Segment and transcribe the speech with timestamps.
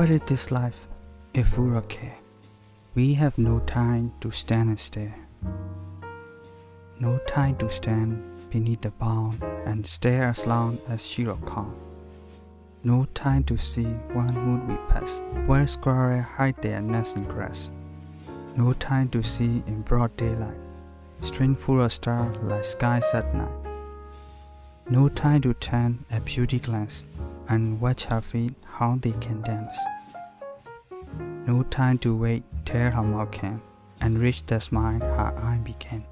[0.00, 0.88] What is this life
[1.34, 2.14] if we're okay?
[2.94, 5.14] We have no time to stand and stare.
[6.98, 11.76] No time to stand beneath the bound and stare as long as will come.
[12.82, 17.70] No time to see one would we pass, where squirrel hide their nests in grass.
[18.56, 20.56] No time to see in broad daylight,
[21.20, 23.52] string full of stars like skies at night.
[24.88, 27.04] No time to turn a beauty glance
[27.50, 29.76] and watch her feet how they can dance.
[31.46, 33.60] No time to wait till her mouth can
[34.00, 36.04] and reach the smile her eye began.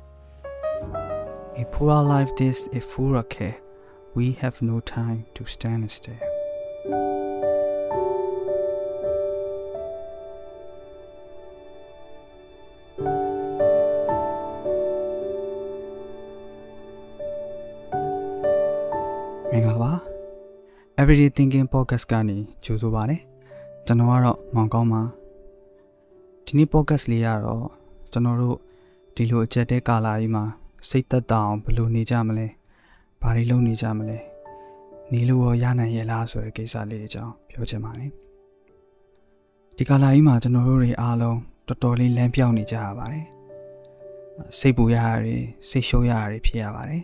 [1.56, 3.56] A poor life this is full of care.
[4.14, 6.27] We have no time to stand and stare.
[21.00, 23.16] Everyday Thinking Podcast ကနေကြိုဆိုပါရစေ
[23.86, 25.02] ကျွန်တော်ကတော့မောင်ကောင်းပါ
[26.46, 27.66] ဒီနေ့ podcast လေးကတော့
[28.12, 28.56] ကျွန်တော်တို့
[29.14, 30.44] ဒီလိုအချက်တဲကာလာကြီးမှာ
[30.88, 32.46] စိတ်သက်သာအောင်ဘယ်လိုနေကြမလဲ
[33.22, 34.18] ဘာတွေလုပ်နေကြမလဲ
[35.12, 38.10] နေလို့ရောရနိုင်ရဲ့လားဆိုတဲ့ကိစ္စလေးတွေအကြောင်းပြောချင်ပါတယ်
[39.76, 43.26] ဒီကာလာကြီးမှာကျွန်တော်တို့တွေအားလုံးတော်တော်လေးလမ်းပြောင်းနေကြရပါတယ်
[44.58, 45.36] စိတ်ပူရရတွေ
[45.68, 47.02] စိတ်ရှုပ်ရရတွေဖြစ်ရပါတယ်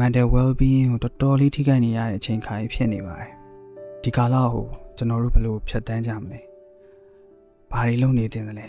[0.00, 3.30] mental well-being ကိုတော်တော်လေးထိခိုက်နေရတဲ့အချိန်ခါကြီးဖြစ်နေပါတယ်
[4.02, 6.40] ဒီကာလကိုကျွန်တော်တို့ဘယ်လိုဖြတ်တန်းကြမလဲ
[7.70, 8.68] ဘာတွေလုပ်နေတင်တယ်လဲ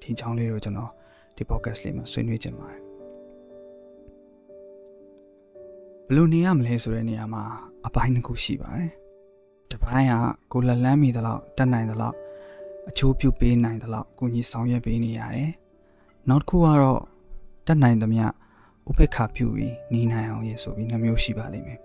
[0.00, 0.90] ဒီအကြောင်းလေးကိုကျွန်တော်
[1.36, 2.80] ဒီ podcast လေးမှာဆွေးနွေးချင်ပါတယ်
[6.06, 7.42] ဘယ်လိုနေရမလဲဆိုတဲ့နေရာမှာ
[7.86, 8.90] အပိုင်းတစ်ခုရှိပါတယ်
[9.70, 10.14] တစ်ပိုင်းက
[10.52, 12.16] ကိုလက်လန်းမိသလောက်တက်နိုင်သလောက်
[12.88, 15.50] အချိုးပြုတ်ပေးနိုင်သလောက်ကိုကြီးဆောင်ရွက်ပေးနေရတယ်
[16.28, 17.00] နောက်တစ်ခုကတော့
[17.66, 18.26] တက်နိုင်သမျှ
[18.88, 21.80] ဥပေက္ခပြုပြီးနေနိုင်အောင်ရေဆိုပြီးနှမျိုးရှိပါလိမ့်မယ်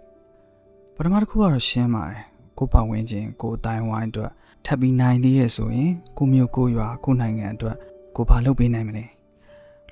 [0.95, 2.23] ပထမတစ်ခုကတော့ရှင်းပါတယ်
[2.57, 4.31] ကိုပတ်ဝန်းကျင်ကိုအတိုင်းဝိုင်းအတွက်
[4.65, 7.75] ထပ်ပြီးနိုင်သေးရဲ့ဆိုရင်ကိုမျိုးကိုရွာကိုနိုင်ငံအတွက်
[8.15, 9.05] ကိုဘာလုပ်ပေးနိုင်မလဲ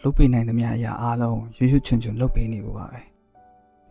[0.04, 3.02] လုပ်ပေးနိုင်သမျှအရာအားလုံးရွရွချွန်ချွန်လုပ်ပေးနေဖို့ပါပဲ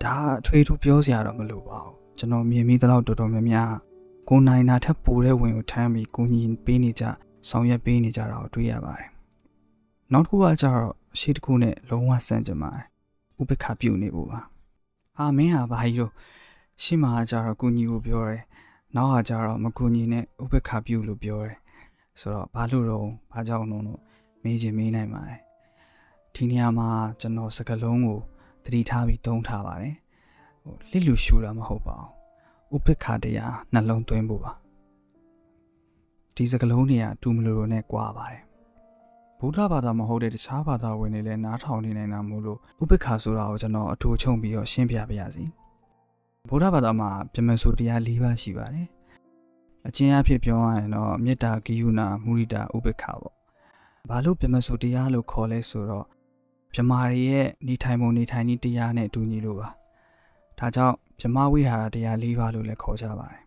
[0.03, 3.73] ဒါအထွေထူးပြောစရာတော့မလိုပါဘူးကျွန်တော်မြင်မိသလောက်တော်တော်များများ
[4.29, 7.05] ကိုနိုင်တာထပ်ပိုတဲ့ဝင်ကိုထမ်းပြီးကိုညီပေးနေကြ
[7.49, 9.09] ဆောင်ရွက်ပေးနေကြတာကိုတွေ့ရပါတယ်
[10.13, 12.88] နောက်တစ်ခုကကျတော့ရှေ့တစ်ခုနဲ့လုံးဝဆန့်ကျင်ပါတယ်
[13.41, 14.41] ဥပက္ခပြုတ်နေဖို့ပါ
[15.17, 16.13] ဟာမင်းဟာဘာကြီးလို့
[16.83, 18.43] ရှေ့မှာကျတော့ကုညီကိုပြောတယ်
[18.97, 21.57] နောက်ဟာကျတော့မကုညီနဲ့ဥပက္ခပြုတ်လို့ပြောတယ်
[22.21, 24.01] ဆိုတော့ဘာလို့တော့ဘာကြောင့်လို့လို့
[24.43, 25.41] မေးချင်မေးနိုင်ပါတယ်
[26.35, 26.89] ဒီနေရာမှာ
[27.21, 28.19] ကျွန်တော်စကလုံးကို
[28.65, 29.97] သတိထားပြီးသုံးထားပါတယ်
[30.63, 31.97] ဟိုလစ်လူရှူတာမဟုတ်ပါ
[32.71, 34.53] ဘူးဥပက္ခတရားနှလုံးသွင်းဖို့ပါ
[36.35, 38.43] ဒီစကလုံးတွေကတူမလို့လို့နဲ့ကြွားပါတယ်
[39.41, 45.45] ဗုဒ္ဓဘာသာမဟုတ်တဲ့တခြားဘာသာဝင်တွေလည်းနားထောင်နေနိုင်တာမို့လို့ဥပိ္ပခာဆိုတာကိုကျွန်တော်အထူးချုံပြီးတော့ရှင်းပြပါရစေ
[46.49, 48.89] ဗုဒ္ဓဘာသာမှာပြမဆိုတရား၄ပါးရှိပါတယ်
[49.89, 53.35] အချင်းအဖြစ်ပြောရရင်တော့မေတ္တာဂိယုဏမုရိဒဥပိ္ပခာပေါ့
[54.09, 56.07] ဘာလို့ပြမဆိုတရားလို့ခေါ်လဲဆိုတော့
[56.73, 59.69] ပြမာတွေရဲ့နေထိုင်ပုံနေထိုင်နည်းတရားနဲ့အတူညီလို့ပါ
[60.59, 63.43] ဒါကြောင့်ပြမဝိဟာရတရား၄ပါးလို့လည်းခေါ်ကြပါတယ်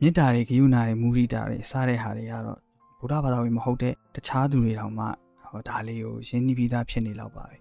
[0.00, 2.60] မေတ္တာတွေဂိယုဏတွေမုရိဒတွေစတဲ့ဟာတွေကတော့
[3.00, 5.06] ဗုဒ္ဓဘာသာဝင်မဟုတ်တဲ့တခြားသူတွေတောင်မှ
[5.48, 7.56] ဟောဒါလေးကိုရင်းနှီးပြီးသားဖြစ်နေလောက်ပါပဲ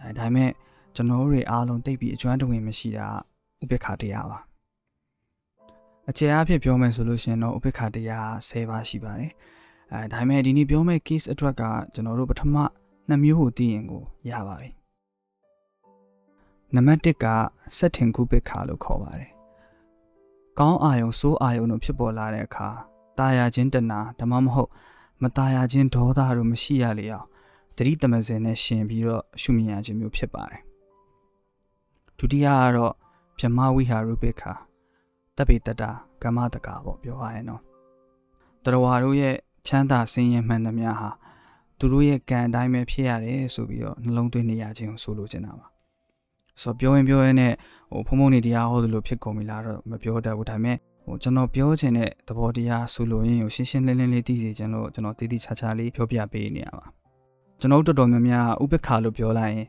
[0.00, 0.50] အဲဒါပေမဲ့
[0.94, 3.06] ကျွန်တော်တို့တွေအားလုံးသိပြီးအကျွမ်းတဝင်မရှိတာ
[3.62, 4.38] ဥပိ္ပခာတရားပါ
[6.10, 9.32] အကျယ်အဖြစ်ပြောမယ်ဆိုလို့ရှိရင်တော့ဥပိ္ပခာတရား10ပါးရှိပါတယ်
[9.92, 11.62] အဲဒါပေမဲ့ဒီနေ့ပြောမယ့် case အတွက်က
[11.94, 12.56] ကျွန်တော်တို့ပထမ
[13.08, 14.70] နှစ်မျိုးကိုသိရင်ကိုရပါပြီ
[16.74, 17.26] နံပါတ်1က
[17.76, 19.30] စက်ထင်ကုပိ္ပခာလို့ခေါ်ပါတယ်
[20.58, 22.68] ကောင်းအာယုံစိုးအာယုံတို့ဖြစ်ပေါ်လာတဲ့အခါ
[23.18, 24.70] တာယာခြင်းတဏှာဒါမှမဟုတ်
[25.22, 27.26] မတာယာခြင်းဒေါသတို့မရှိရလေအောင်
[27.76, 30.62] တတိတမစင်နဲ့ရှင်ပြီးတော့ရှုမြင်ရခြင်းမျိုးဖြစ်ပါတယ်
[32.18, 32.92] ဒုတိယကတော့
[33.38, 34.52] ဗြဟ္မဝိဟာရုပိခာ
[35.36, 35.82] တပိတတ
[36.22, 37.62] ကမ္မတကာပေါ့ပြောရရင်တော့
[38.64, 39.36] တရဝါတို့ရဲ့
[39.66, 41.10] ချမ်းသာဆင်းရဲမှန်သမျှဟာ
[41.78, 45.66] သူတို့ရဲ့ကံအတိုင်းပဲဖြစ်ရတယ်ဆိုပြီးတော့နှလုံးသွင်းနေရခြင်းကိုဆိုလိုချင်တာပါ
[46.62, 47.52] ဆိုတော့ပြောရင်ပြောရင်နဲ့
[47.92, 50.76] ဟိုဖုံဖုံနေတရားဟောသလိုဖြစ်ကုန်ပြီလားတော့မပြောတတ်ဘူးဒါပေမဲ့
[51.08, 56.86] ဟိုကျွန်တော်ပြောချင်တဲ့သဘောတရားဆိုလို့ရင်ကိုရှင်းရှင်းလင်းလင်းလေးသိစေချင်လို့ကျွန်တော်တည်တည်ချာချာလေးပြောပြပေးနေရပါ
[57.60, 59.66] ကျွန်တော်တော်တော်များများဥပ္ပခါလို့ပြောလိုက်ရင်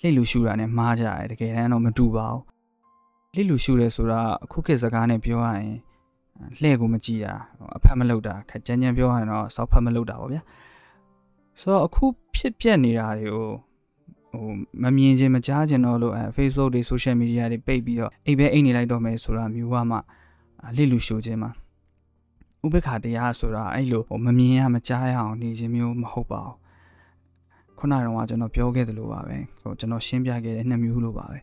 [0.00, 2.42] လှိလူရှူတာနဲ့မှားကြတယ်တကယ်တမ်းတော့မတူပါဘူး
[3.34, 5.74] လှိလူရှူတယ်ဆိုတာအခုခေတ်စကားနဲ့ပြောရရင်
[6.60, 7.34] လှဲ့ကိုမကြည့်တာ
[7.76, 10.42] အဖက်မလုပ်တာခက်ကြမ်းကြမ်းပြောရရင်တော့စောက်ဖက်မလုပ်တာပေါ့ဗျာ
[11.60, 12.04] ဆိုတော့အခု
[12.36, 13.48] ဖြစ်ပျက်နေတာတွေကို
[14.32, 14.50] ဟို
[14.82, 19.98] မမြင်ခြင်းမကြားခြင်းတော့လို့အဲ Facebook တွေ social media တွေပိတ်ပြီးတော့အိပ်ပဲအိပ်နေလိုက်တော့မယ်ဆိုတာမျိုးကမှ
[20.76, 21.50] လစ်လူရှိုးခြင်းမှာ
[22.64, 31.38] ဥပက္ခတရားဆိုတာအဲ့လိုဟိုမမြင်ရမကြားရအောင်နေခြင်းမျိုးမဟုတ်ပါဘူးခုနကတော့ကျွန်တော်ပြောခဲ့သလိုပါပဲဟိုကျွန်တော်ရှင်းပြခဲ့တဲ့နှစ်မျိုးလိုပါပဲ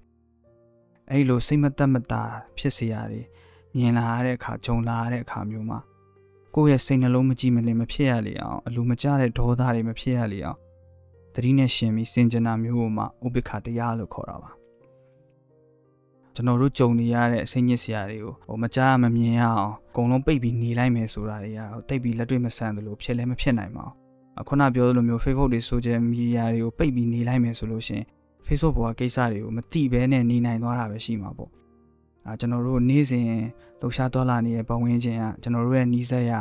[1.10, 2.24] အဲ့လိုစိတ်မသက်မသာ
[2.58, 3.26] ဖြစ်စေရတယ်
[3.76, 5.80] မြင်လာရတဲ့အခါဂျုံလာရတဲ့အခါမျိုးမှာ
[6.56, 10.60] ကိုယ့်ရဲ့စိတ်နှလုံးမကြည်မလင်မဖြစ်ရလေအောင်အလိုမကျတဲ့ဒေါသတွေမဖြစ်ရလေအောင်
[11.34, 14.52] သတိနဲ့ရှင်ပြီးစင်ကြနာမျိုးကိုမှဥပိ္ပခတရားလို့ခေါ်တာပါ
[16.36, 28.04] ကျွန်တော်တို့ကြုံနေရတဲ့အစိမ့်ညစ်စရာတွေကိုဟိုမကြားမမြင်ရအောင်အကုန်လုံးပိတ်ပြီးနေလိုက်မယ်ဆိုတာတွေကတိတ်ပြီးလက်တွေ့မဆန်သလိုဖြစ်လည်းမဖြစ်နိုင်ပါဘူးခုနပြောသလိုမျိုး Facebook တွေ social media တွေကိုပိတ်ပြီးနေလိုက်မယ်ဆိုလို့ရှင်
[28.48, 31.52] Facebook ပေါ်ကကိစ္စတွေကိုမတိဘဲနဲ့နေနိုင်သွားတာပဲရှိမှာပေါ့
[32.28, 33.26] အာကျွန်တော်တို့နေ့စဉ်
[33.80, 36.40] လှူရှားသွားလာနေတဲ့ပတ်ဝန်းကျင်ကကျွန်တော်တို့ရဲ့နီးစပ်ရာ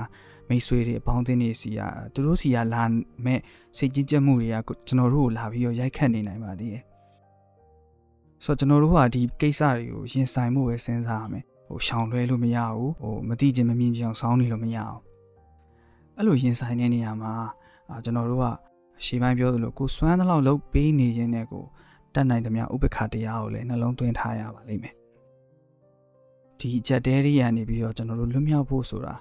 [0.48, 1.80] မိတ်ဆွေတွေအပေါင်းအသင်းတွေစီက
[2.14, 2.82] သူတို့စီကလာ
[3.24, 3.40] မဲ့
[3.76, 6.82] စိတ်ကြည်ကြက်မှုတွေကကျွန်တော်တို့ကိုလာပြီးတော့ရိုက်ခတ်နေနိုင်ပါသေးတယ်
[8.44, 15.02] ဆိုတော့ကျွန်တော်တို့ကဒီကိစ္စတွေကိုရင်ဆိုင်မှုပဲစဉ်းစားရမယ်ဟိုရှောင်လွှဲလို့မရဘူးဟိုမတိခြင်းမမြင်ခြင်းအောင်စောင်းနေလို့မရအောင်
[16.16, 17.32] အဲ့လိုရင်ဆိုင်တဲ့နေရာမှာ
[17.90, 18.46] အာကျွန်တော်တို့က
[19.04, 21.64] ရှေ့ပိုင်းပြောသလိုကိုစွမ်းသလောက်လုပ်ပေးနေရင်လည်းကို
[22.14, 24.94] တတ်နိုင်သမျှဥပ္ပခါတရားကိုလည်းနှလုံးသွင်းထားရပါလိမ့်မယ်
[26.58, 29.14] ဒီအချက်တဲတွေကနေပြီးတော့ကျွန်တော်တို့လွတ်မြောက်ဖို့ဆိုတာ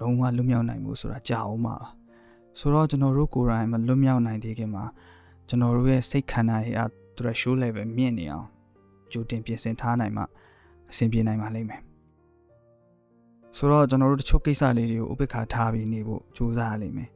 [0.00, 1.76] လုံးဝလွတ်မြောက်နိုင်ဖို့ဆိုတာကြာအောင်ပါ
[2.58, 4.84] ဆိုတော့ကျွန်တော်တို့ကိုယ်တိုင်မလွတ်မြောက်နိုင်သေးခင်မှာ
[5.48, 8.46] ကျွန်တော်တို့ရဲ့စိတ်ခန္ဓာရဲ့ threshold level မြင့်နေအောင်
[9.12, 10.22] ကြိုတင်ပြင်ဆင်ထားနိုင်မှ
[10.90, 11.80] အဆင်ပြေနိုင်ပါလိမ့်မယ်
[13.56, 17.08] ဆိုတော့ကျွန်တော်တို့တချို့ကိစ္စလေးတွေကိုဥပ္ပခါထားပြီးနေဖို့ကြိုးစားရလိမ့်မယ်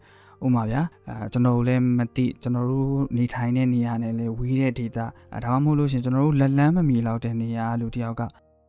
[0.44, 2.86] ဥမာဗျာအဲကျွန်တော်တို့လည်းမသိကျွန်တော်တို့
[3.16, 8.22] နေထိုင်တဲ့နေရာနဲ့လည်းဝေးတဲ့ဒေတာအဲဒါမှမဟုတ်လို့ရှင်ကျွန်တော်တို့လက်လန်းမမီလောက်တဲ့နေရာလူတယောက်က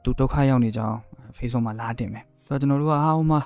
[0.03, 0.97] သူဒုက္ခရောက်နေကြအောင်
[1.37, 3.41] Facebook မှာလာတင်မယ်ဆိုတော့ကျွန်တော်တို့ကဟာဟိုမှာ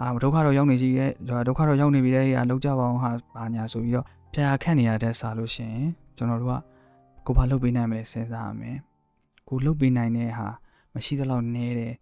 [0.00, 1.10] အာဒုက္ခတော့ရောက်နေကြီးရဲ့
[1.46, 5.74] ဒုက္ခတော့ရောက်နေပြီတဲ့ဟာလောက်ကြပါအောင်ဟာဘာညာဆိုပြီးတော့ဖျားခန့်နေရတဲ့စာလို့ရှင်
[6.16, 6.54] ကျွန်တော်တို့က
[7.26, 8.78] ကိုဘာလုပ်ပေးနိုင်မလဲစဉ်းစားရမယ်
[9.48, 10.48] ကိုလုပ်ပေးနိုင်တဲ့ဟာ
[10.94, 11.94] မရှိသလောက်နည်းတယ်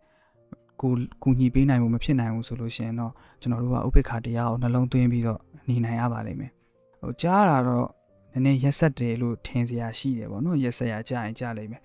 [0.81, 0.93] ကို
[1.23, 6.53] ကူညီပေးနိုင်ဖို့မဖြစ်နိုင်ဘူးဆိုလို့ရှိရင်တော့ကျွန်တော်တို့ကဥပိ္ပခတရားကိုနှလုံးသွင်းပြီးတော့နေနိုင်ရပါလိမ့်မယ်
[7.01, 7.89] ဟိုကြားတာတော့
[8.33, 11.83] နည်းနည်းရက်ဆက်တယ်လို့ထင်စရာရှိတယ်ပေါ့နော်ရက်ဆက်ရကြားရင်ကြားလိမ့်မယ်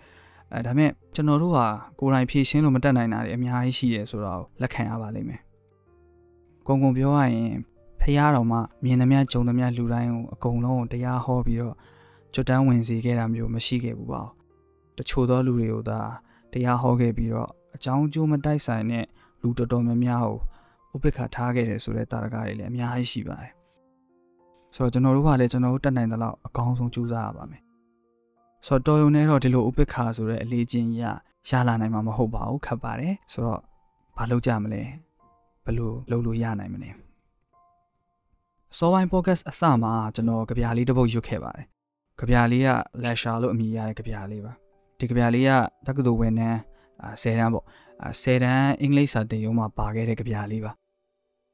[0.53, 1.67] အဲဒါမဲ့ကျွန်တော်တို့ဟာ
[1.99, 5.41] ကိုယ်တိုင်ဖြည့်ရှင်းလို့မတတ်နိုင်တာတွေအများကြီးရှိရဆိုတော့လက်ခံရပါလိမ့်မယ်
[6.67, 7.53] ကုံကုံပြောရရင်
[8.01, 11.75] ဖះတော်မှမြင်သမျှကြုံသမျှလူတိုင်းကိုအကုန်လုံးတရားဟောပြီးတော့
[12.37, 14.23] ကြွတန်းဝင်စေခဲ့တာမျိုးမရှိခဲ့ဘူးပါ
[14.97, 15.99] တချို့သောလူတွေကိုသာ
[16.51, 19.05] တရားဟောခဲ့ပြီးတော့အကြောင်းအကျိုးမတိုက်ဆိုင်တဲ့
[19.41, 20.25] လူတော်တော်များများ
[20.91, 23.51] ကိုဥပိ္ပခထားခဲ့တယ်ဆိုတဲ့တာရကတွေလည်းအများကြီးရှိပါတယ်
[24.75, 27.61] ဆိုတော့ကျွန်တော်တို့ကလည်းကျွန်တော်တို့တက်နိုင်သလောက်အကောင်းဆုံးကြိုးစားရပါမယ်
[28.67, 31.03] ဆိုတော့တော်ရုံနဲ့တော့ဒီလိုဥပိ္ပခဆိုတဲ့အလေးချင်းရ
[31.49, 33.61] ရလာနိုင်မှာမဟုတ်ပါဘူးခက်ပါတယ်ဆိုတော့
[34.17, 34.81] ဘာလုပ်ကြမလဲ
[35.65, 36.89] ဘယ်လိုလုပ်လို့ရနိုင်မလဲ
[38.77, 41.67] စောပိုင်း podcast အစမှာကျွန်တော်ကြပြလေးတစ်ပုတ်ရွတ်ခဲ့ပါတယ်
[42.19, 42.69] ကြပြလေးက
[43.03, 44.53] lasher လို့အမည်ရတဲ့ကြပြလေးပါ
[44.99, 45.51] ဒီကြပြလေးက
[45.87, 46.59] တက္ကသိုလ်ဝင်နှန်း
[47.21, 47.65] 10တန်းပေါ့
[48.21, 50.71] 10တန်းအင်္ဂလိပ်စာသင်ရိုးမှာပါခဲ့တဲ့ကြပြလေးပါ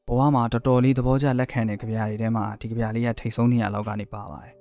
[0.07, 4.53] ဘဝမှာတော်တော်လေးသဘောကျလက်ခံတဲ့ကြပြတွေထဲမှာဒီကြပြလေးကထိတ်ဆုံးနေရလောက်ကနေပါပါတယ်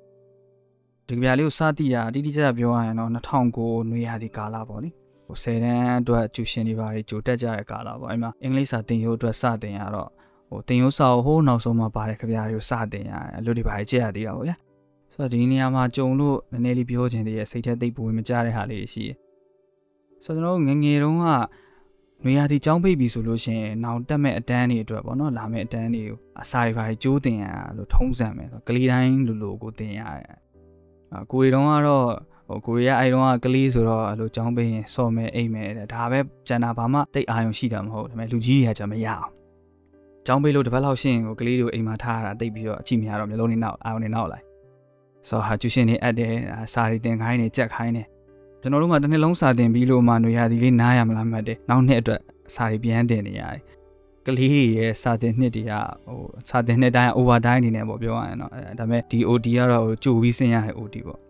[1.08, 4.90] ဒီကြပြလေးကိုစတိတာတိတိကျကျပြောရရင်တော့2009နွေရာသီကာလပေါ့လေ
[5.26, 10.10] ဟို10တန်းအတွက်ကျူရှင်တွေပါတွေကြိုတက်ကြတဲ့ကာလပေါ့အဲ့မှာအင်္ဂလိပ်စာသင်ရိုးအတွက်စတင်ရတော့
[10.50, 14.56] ဟိုသင်ရိုးစာကိုဟိုးနောက်ဆုံးမှာပါတဲ့ကြပြတွေကိုစတင်ရတယ်အလို့ဒီပါကြည့်ရသေးတာပေါ့ဗျာ
[15.12, 19.16] ဆိုတော့ဒီနေရာမှာကြုံလို့နည်းနည်းလေးပြောချင်သေးရဲ့စိတ်ထဲသိပ်ပူဝင်မကြတဲ့ဟာလေးရှိတယ်
[20.24, 21.26] ဆိုတော့ကျွန်တော်ငငယ်တုန်းက
[22.24, 30.38] နွေရာသီကျောင်းပိတ်ပြီဆိုလို့ရှိရင်နောင်တက်မဲ့အတန်းတွေအတွက်ပေါ့နော်လာမဲ့အတန်းတွေကိုအစာတွေပါကြိုးတင်ရလို့ထုံးစံမယ်ဆိုကလေးတိုင်းလူလူကိုတင်ရတယ်
[31.12, 32.06] အကိုရီတုန်းကတော့
[32.48, 36.18] ဟိုကိုရီးယားအဲတုန်းကကလေးဆိုတော့အဲ့လိုကျောင်းပိတ်ရင်စော်မယ်အိတ်မယ်တဲ့ဒါပဲ
[36.48, 39.28] ကျန်တာဘာမှတိတ်အာရုံရှိတာမဟုတ်ဒါပေမဲ့လူကြီးတွေကကြမရအောင်
[40.26, 44.44] ကျောင်းပိတ်လို့တစ်ပတ်လောက်ရှင်းကိုကလေးတွေကိုအိမ်မှာထားရတာတိတ်ပြီးတော့အချိမရတော့မျိုးလုံးနေနောက်အာရုံနေနောက်လိုက်
[45.28, 46.34] ဆိုတော့ဟာကျူရှင်နေအပ်တယ်
[46.72, 48.02] စာရီတင်ခိုင်းနေကြက်ခိုင်းနေ
[48.60, 52.20] ကျွန်တော်တို့ကတစ်နှစ်လုံးစာတင်ပြီးလို့မှຫນွေရာသီလေးနားရမလားမှတ်တယ်နောက်နှစ်အတွက်
[52.54, 53.60] စာရီပြန်တင်နေရတယ်
[54.26, 55.72] ကလေးတွေရဲ့စာတင်နှစ်တွေက
[56.06, 61.20] ဟိုစာတင်နှစ်တိုင်း over time အနေနဲ့ပေါ့ပြောရရင်တော့ဒါပေမဲ့ဒီ OD ကတော့ကြိုပြီးဆင်းရတဲ့ OD ပေါ့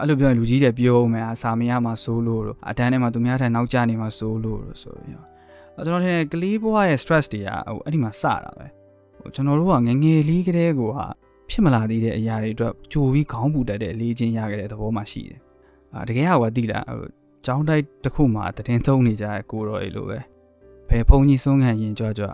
[0.00, 8.66] အဲ့လိုပြောရင်လူကြီးတွေပြောမယ်အစာမရမှာစိုးလို့တော့အတန်းထဲမှာသူများထိုင်နောက်ကျနေမှာစိုးလို့တော့ဆိုပြီးတော့ကျွန်တော်ထင်တယ်ကလေးဘွားရဲ့ stress တွေကဟိုအဲ့ဒီမှာစတာပဲ
[9.20, 11.06] ဟိုကျွန်တော်တို့ကငငယ်လေးကလေးကိုဟာ
[11.52, 15.40] ဖြစ်မလာသေးတဲ့အရာတွေအတွက်ကြိုပြီးခေါင်းပူတတ်တဲ့အလေးချင်းရခဲ့တဲ့သဘောမှရှိတယ်
[15.94, 17.08] အာတကယ်ကသိလားဟို
[17.46, 20.18] ကျောင်းတိုက်တစ်ခုမှာတည်င်းသုံးနေကြတဲ့ကိုရောအေလိုပဲ
[20.88, 22.26] ဘယ်ဖုန်းကြီးဆုံးခံရင်ကြွကြွ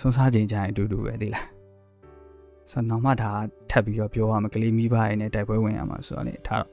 [0.00, 1.46] ဆုံးစားချိန်ကြရင်အတူတူပဲသိလား
[2.70, 3.30] ဆိုတော့နောက်မှဒါ
[3.70, 6.70] ထပ်ပြီးတော့ပြောရမှာကလေးမိဘရဲ့နဲ့တိုက်ပွဲဝင်ရမှာဆိုတော့လေထားတော့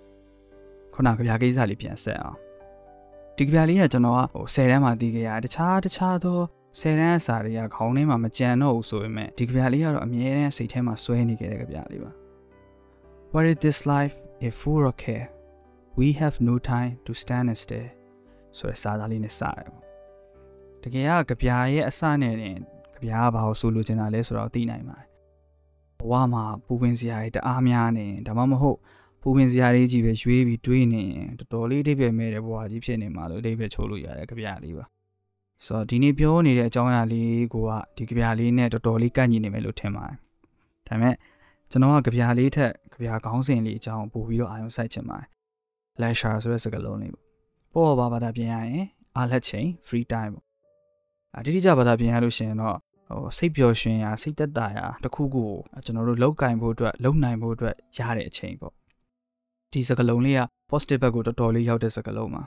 [0.94, 2.38] ခုနကဗျာကိစ္စလေးပြန်ဆက်အောင်
[3.38, 6.40] ဒီကြပြလေးကကျွန်တော်ကဟို10တန်းမှာတီးခဲ့ရတခြားတခြားသော
[6.80, 12.12] 10တန်းအစာတွေကခေါင်းထဲမှာမကြံတော့ဘူးဆိုပေမဲ့ဒီကြပြလေးကတော့အမြဲတမ်းစိတ်ထဲမှာစွဲနေခဲ့တဲ့ကြပြလေးပါ
[13.34, 15.28] What is this life if full of care
[16.00, 17.90] we have no time to stand still
[18.58, 19.84] ဆိုတဲ့စာသားလေးနဲ့စတယ်ပေါ့
[20.84, 22.58] တကယ်ကကြပြရဲ့အစနဲ့တင်
[22.94, 25.08] ကြပြကဘာလို့ဆိုလိုချင်တာလဲဆိုတော့သိနိုင်ပါတယ်
[26.00, 28.80] ဘဝမှာပူပင်စရာတွေတအားများနေဒါမှမဟုတ်
[29.22, 34.86] ပူပင်စရာလေးကြီးပဲရွေးပြီးတွေးနေရင်တော်တော်လေးအဓိပ္ပာယ်မဲ့တဲ့ဘဝကြီးဖြစ်နေမှာလို့အဓိပ္ပာယ်ချိုးလို့ရတယ်ကြပြလေးပါ
[35.66, 40.18] ဆိုတော့ဒီနေ့ပြောနေတဲ့အကြောင်းအရာလေးကိုကဒီကြပြလေးနဲ့တော်တော်လေးကန့်ညီနေမယ်လို့ထင်ပါတယ်
[40.88, 41.16] ဒါပေမဲ့
[41.72, 45.28] ကျွန်တော်ကကြပြလေးထက်ကြပြခေါင်းစဉ်လေးအကြောင်းပို့ပြီးတော့အာရုံစိုက်ချင်ပါတယ်
[46.02, 48.86] leisure ဆိုတဲ့စကားလုံးလေးပေါ့ပေါ်ပါဘာသာပြင်ရရင်
[49.18, 50.46] အားလက်ချိန် free time ပေါ့
[51.38, 52.78] အတိအကျဘာသာပြင်ရလို့ရှိရင်တော့
[53.08, 55.52] ဟိုစိတ်ပျော်ရွှင်ရာစိတ်သက်သာရာတစ်ခုခုကို
[55.86, 58.74] ကျွန်တော်တို့လောက်ကင်ဖို့အတွက်လုံနိုင်ဖို့အတွက်ရတဲ့အချိန်ပေါ့
[59.72, 60.42] ဒီစကားလုံးလေးက
[60.72, 62.44] positive ဘက်ကိုတော်တော်လေးရောက်တဲ့စကားလုံးပါ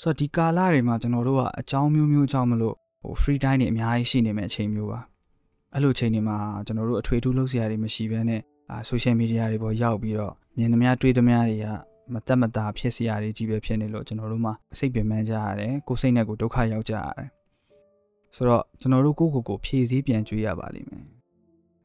[0.00, 5.00] ဆိုတော့ဒီကာလတွေမှာကျွန်တော်တို့ကအကြောင်းမျိုးမျိုးကြောင့်မလို့ဟို free time တွေအများကြီးရှိနေမယ့်အချိန်မျိုးပါ
[5.74, 11.66] အဲ့လိုအချိန်တွေမှာကျွန်တော်တို့အထွေထူးလုပ်စရာတွေမရှိဘဲနဲ့အာ social media တွေပေါ်ရောက်ပြီးတော့မြင်သမျှတွေ့သမျှတွေက
[12.12, 17.28] မတက်မတာဖြစ်စရာတွေကြီးပဲဖြစ်နေလို့ကျွန်တော်တို့မှစိတ်ပင်ပန်းကြရတယ်ကိုယ်စိတ်နဲ့ကိုယ်ဒုက္ခရောက်ကြရတယ်
[18.34, 21.04] ဆိုတော့ကျွန်တော်တို့ကိုယ့်ကိုယ်ကိုဖြည့်ဆည်းပြန်ကြွေးရပါလိမ့်မယ်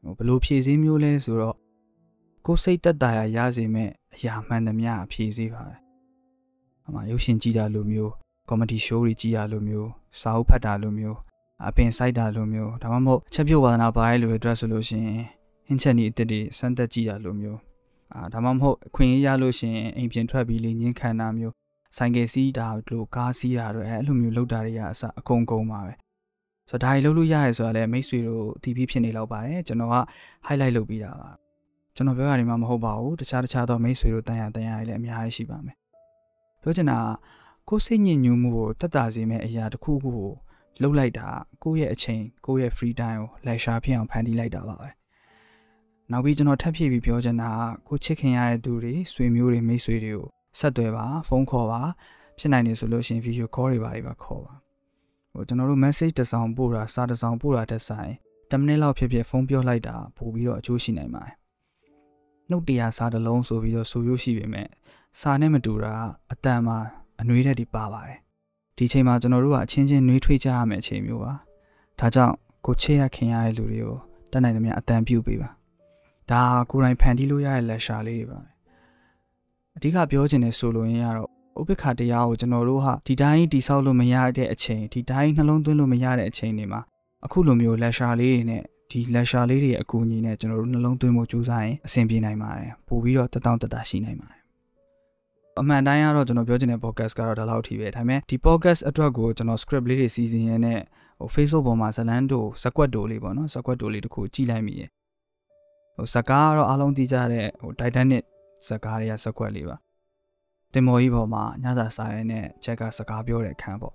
[0.02, 1.56] ဟိုဘလို့ဖြည့်ဆည်းမျိုးလဲဆိုတော့
[2.46, 5.89] ကိုယ်စိတ်တက်တာရရစေမဲ့အရာမှန်သမျှဖြည့်ဆည်းပါပဲ
[6.90, 8.12] အမှရုပ်ရှင်ကြည့်တာလိုမျိုး
[8.48, 9.88] ကောမဒီရှိုးတွေကြည့်ရလိုမျိုး
[10.20, 11.18] စာအုပ်ဖတ်တာလိုမျိုး
[11.66, 15.22] အပင်စိုက်တာလိုမျိုးဒါမှမဟုတ်ချက်ပြုတ်ဝါဒနာပါရဲလိုအတွက်ဆိုလို့ရှိရင်
[15.66, 17.58] ဟင်းချက်နီအစ်စ်တွေစမ်းသက်ကြည့်ရလိုမျိုး
[18.14, 21.54] အာဒါမှမဟုတ်အခွင့်အရေးရလို့ရှိရင်အိမ်ပြင်ထွက်ပြီးလေငင်းခံတာမျိုး
[21.96, 25.94] ဆိုင်ကယ်စီးတာလို့ကားစီးတာတို့အဲအဲ့လိုမျိုးလုပ်တာတွေကအစအကုန်ကုန်ပါပဲ
[26.70, 29.96] ဆိုတော့ဒါတွေလုပ်လို့ရရဲဆိုတာလည်းမိတ်ဆွေတို့တီးပြီးဖြစ်နေလောက်ပါတယ်ကျွန်တော်က
[30.46, 31.30] highlight လုပ်ပြီးတာပါ
[31.96, 35.79] ကျွန်တော်ပြောရနေမှာမဟုတ်ပါဘူးတခြားတခြားသောမိတ်ဆွေတို့တန်ရတန်ရလည်းအများကြီးရှိပါမယ်
[36.62, 36.98] ပြောချင်တာ
[37.68, 40.32] ကိုယ်စိတ်ညစ်ညူးမှုကိုတက်တာစေမဲ့အရာတစ်ခုခုကို
[40.80, 41.28] လှုပ်လိုက်တာ
[41.62, 44.88] ကိုယ့်ရဲ့အချိန်ကိုယ့်ရဲ့ free time ကိုလိုက်ရှာဖြစ်အောင်ဖန်တီးလိုက်တာပါပဲ
[46.10, 47.50] နောက်ပြီးကျွန်တော်ထပ်ဖြည့်ပြီးပြောချင်တာ
[47.88, 51.80] ကိုချစ်ခင်ရတဲ့သူတွေဆွေမျိုးတွေမိတ်ဆွေတွေကိုဆက်သွယ်ပါဖုန်းခေါ်ပါ
[52.38, 54.54] ဖြစ်နိုင်နေဆိုလို့ရှိရင် video call တွေပါတွေပါခေါ်ပါ
[55.32, 58.12] ဟိုကျွန်တော်တို့ message တစ်စောင်ပို့တာစာတစ်စောင်ပို့တာတက်ဆိုင်
[58.50, 61.34] 10မိနစ်လောက်ဖြစ်ဖြစ်ဖုန်းပြောလိုက်တာပို့ပြီးတော့အကျိုးရှိနိုင်ပါတယ်
[62.50, 64.68] နှုတ်တရားစာတစ်လုံးဆိုပြီးတော့ဆိုရရှိပေမဲ့
[65.18, 65.94] စာနဲ့မတူတာ
[66.32, 66.78] အတန်မှာ
[67.20, 68.18] အနှွေးတဲ့ဒီပါပါတယ်
[68.76, 71.32] ဒီချိန်မှာကျွန်တော်တို့ကအချင်းချင်းနှွေးထွေးကြရမယ့်အချိန်မျိုးပါ
[71.98, 72.34] ဒါကြောင့်
[72.66, 73.98] ကိုချစ်ရခင်ရတဲ့လူတွေကို
[74.30, 75.50] တတ်နိုင်သမျှအတန်ပြုတ်ပေးပါ
[76.30, 78.50] ဒါကိုယ်တိုင်ဖန်တီးလို့ရတဲ့လက်ရှာလေးတွေပါပဲ
[79.76, 81.28] အဓိကပြောချင်တဲ့ဆိုလိုရင်းကတော့
[81.60, 86.80] ဥပိ္ပခာတရားကိုကျွန်တော်တို့ဟာဒီတိုင်းတိဆောက်လို့မရတဲ့အချိန်ဒီတိုင်းနှလုံးသွင်းလို့မရတဲ့အချိန်တွေမှာ
[87.24, 94.39] အခုလိုမျိုးလက်ရှာလေးတွေနဲ့ဒီလက်ရှာလေးတွေရဲ့အကူအညီနဲ့ကျွန်တော်တို့နှလုံးသွင်းဖို့ကြိုးစားရင်အဆင်ပြေနိုင်ပါတယ်ပို့ပြီးတော့တတောင့်တတရှိနိုင်ပါတယ်
[95.58, 100.80] အမှန်တိုင်းကတော့ကျွန်တော်ပြောချင်တဲ့ podcast ကတော့ဒါလောက်ထိပဲဒါပေမဲ့ဒီ podcast အတွက်ကိုကျွန်တော် script လေးတွေစီစဉ်ရင်းနဲ့
[101.18, 104.88] ဟို Facebook ပေါ်မှာဇလန်းတို့ဇက်ကွက်တို့လေးပေါ့နော်ဇက်ကွက်တို့လေးတခုကြည့်လိုက်မိရယ်
[105.96, 108.24] ဟိုဇကားကတော့အားလုံးသိကြတဲ့ဟို Titanic
[108.66, 109.76] ဇကားတွေကဇက်ကွက်လေးပါ
[110.72, 113.94] တင်မော်ကြီးပေါ်မှာညစာစားရဲနဲ့ချက်ကစကားပြောတဲ့အခန်းပေါ့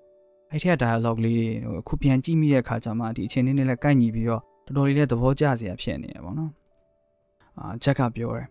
[0.52, 6.52] အဲ့ထက် dialogue လေးတွေဟိုအခုပြန်ကြည့်မိတဲ့အခါကျမှဒီအချိန်လေးနဲ့လည်းကိုက်ညီပြီးတော့တော်တော်လေးလည်းသဘောကျစရာဖြစ်နေရပေါ့နော်
[7.58, 8.48] အာချက်ကပြောတယ်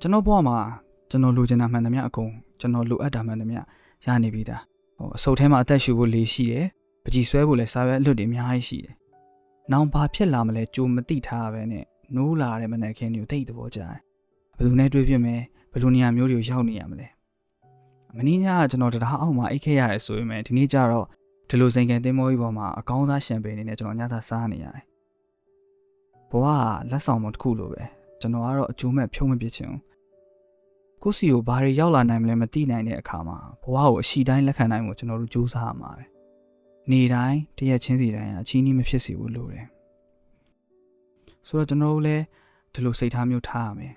[0.00, 0.58] ကျွန်တော်ဘဝမှာ
[1.14, 2.30] ကျွန်တော်လိုချင်တာမှန်သမျှအကုန်
[2.60, 3.60] ကျွန်တော်လိုအပ်တာမှန်သမျှ
[4.04, 4.56] ရနေပြီဒါ
[4.96, 6.66] ဟိုအစုပ်ထဲမှာအသက်ရှူဖို့လေးရှိတယ်
[7.04, 8.94] ပကြည်ဆွဲဖို့လည်းစားရွက်အလွတ်တွေအများကြီးရှိတယ်
[9.72, 13.98] နောင်ဘာဖြစ်လာမလဲကြိုမသိထားပဲနဲ့နိုးလာတဲ့မနက်ခင်းတွေကိုတိတ်သဘောကျတယ်
[14.56, 15.40] ဘယ်သူနဲ့တွေ့ဖြစ်မယ်
[15.72, 17.08] ဘယ်လိုနေရာမျိုးတွေကိုရောက်နေရမလဲ
[18.16, 21.06] မင်းညကကျွန်တော်တရားအောက်မှာအိတ်ခဲ့ရတယ်ဆိုပေမဲ့ဒီနေ့ကျတော့
[21.48, 24.84] ဒီလိုစိန်ကန်တင်းမောကြီးပေါ်မှာအကောင်းစားရှမ်ပိန်နေနဲ့ကျွန်တော်ညသာစားနေရတယ်
[26.30, 26.48] ဘဝက
[26.90, 27.82] လက်ဆောင်မတစ်ခုလိုပဲ
[28.20, 29.80] ကျွန်တော်ကတော့အကျိုးမဲ့ဖြုံးမပစ်ချင်ဘူး
[31.06, 36.04] ကိုစီကိုဘာတွေရောက်လာနိုင်မလဲမသိနိုင်တဲ့အခါမှာဘဝကိုအရှိတိုင်းလက်ခံနိုင်ဖို့ကျွန်တော်တို့ကြိုးစားရမှာပဲ
[36.90, 39.66] နေတိုင်းတရက်ချင်းစီတိုင်းအချင်းကြီးမဖြစ်စေဘူးလို့တယ်
[41.48, 42.22] ဆိုတော့ကျွန်တော်တို့လည်း
[42.74, 43.94] ဒီလိုစိတ်ထားမျိုးထားရမယ်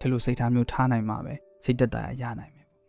[0.00, 1.34] ဒီလိုစိတ်ထားမျိုးထားနိုင်မှာပဲ
[1.64, 2.80] စိတ်သက်သာရနိုင်မယ်ပေါ့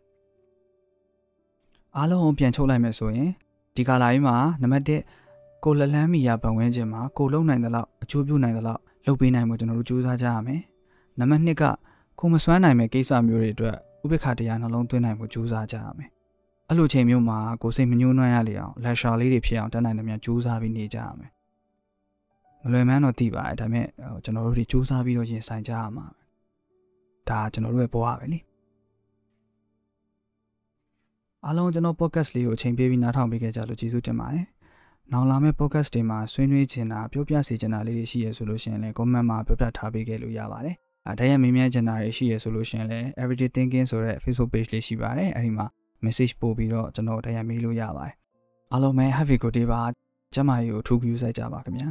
[1.95, 3.29] အားလုံးပြန်ချုပ်လိုက်မယ်ဆိုရင်
[3.75, 4.83] ဒီကာလာကြီးမှာနံပါတ်
[5.27, 10.61] 1ကိုလလန်းမီယာဘဝင်းချင်းမှာကိုလုံနိုင်တဲ့လောက်အကျိုးပြုနိုင်တဲ့လောက်လုပ်ပေးနိုင်မှုကျွန်တော်တို့ကြိုးစားကြရမယ်
[11.19, 11.63] နံပါတ်2က
[12.19, 16.09] ကိုမစွမ်းနိုင်မဲ့ကိစ္စမျိုးတွေအတွက်ဥပိ္ပခတရားနှလုံးသွင်းနိုင်မှုကြိုးစားကြရမယ်
[16.69, 21.31] အဲ့လိုချိန်မျိုးမှာကိုစိတ်မညှိုးနှွမ်းရလေအောင်လက်ရှာလေးတွေဖြစ်အောင်တတ်နိုင်သမျှကြိုးစားပြီးနေကြရမယ်
[22.63, 23.87] မလွယ်မန်းတော့သိပါတယ်ဒါပေမဲ့
[24.23, 26.05] ကျွန်တော်တို့ဒီစူးစမ်းပြီးတော့ရင်ဆိုင်ကြရမှာ
[27.29, 28.39] ဒါကျွန်တော်တို့ရဲ့ဘဝပဲလေ
[31.45, 34.45] အားလုံးကျွန်တော် podcast လေးကိုအချိန်ပေးပြီးနားထောင်ပေးခဲ့ကြလို့ကျေးဇူးတင်ပါတယ်
[35.11, 40.84] နောက်လာမယ့် podcast တွေမှာဆွေးနွေးချင်တာပြောပြစေချင်တာလေးတွေရှိရဆိုလို့ရှိရင်လည်း comment မှာပြောပြထားပေးခဲ့လို့ရပါတယ်အဲ
[41.19, 45.65] ဒါရဲ့မေးမြန်းချင်တာတွေရှိရဆိုလို့ရှိရင်လည်း everyday thinking ဆိုတဲ့ Facebook page လေးရှိပါတယ်အဲဒီမှာ
[46.05, 48.15] message ပို့ပြီးတော့ကျွန်တော်တရားမေးလို့ရပါတယ်
[48.71, 49.81] အားလုံးပဲ happy good day ပါ
[50.33, 51.89] ကျမကြီးကိုထူး view ဆိုင်ကြပါခင်ဗျာ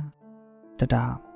[0.81, 1.34] တတာ